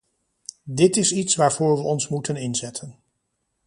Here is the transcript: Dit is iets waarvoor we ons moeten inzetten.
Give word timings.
Dit 0.63 0.97
is 0.97 1.11
iets 1.13 1.35
waarvoor 1.35 1.75
we 1.77 1.83
ons 1.83 2.07
moeten 2.07 2.35
inzetten. 2.35 2.95